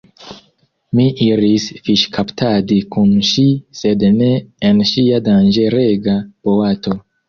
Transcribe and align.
Mi 0.99 1.05
iris 1.25 1.67
fiŝkaptadi 1.89 2.79
kun 2.97 3.13
ŝi 3.31 3.47
sed 3.83 4.09
ne 4.19 4.35
en 4.73 4.85
ŝia 4.97 5.25
danĝerega 5.31 6.23
boato. 6.53 7.03